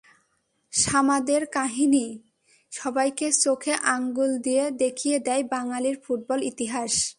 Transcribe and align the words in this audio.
সামাদের 0.73 1.45
কাহিনি 1.45 2.05
সবাইকে 2.71 3.31
চোখে 3.31 3.73
আঙুল 3.73 4.31
দিয়ে 4.37 4.71
দেখিয়ে 4.71 5.19
দেয় 5.19 5.43
বাঙালির 5.43 5.97
ফুটবল 6.03 6.39
ইতিহাস। 6.43 6.93